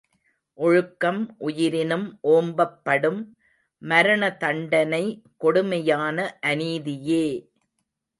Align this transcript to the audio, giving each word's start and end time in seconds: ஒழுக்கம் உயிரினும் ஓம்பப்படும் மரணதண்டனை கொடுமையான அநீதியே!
ஒழுக்கம் 0.57 1.19
உயிரினும் 1.47 2.05
ஓம்பப்படும் 2.31 3.19
மரணதண்டனை 3.81 5.03
கொடுமையான 5.37 6.17
அநீதியே! 6.43 7.25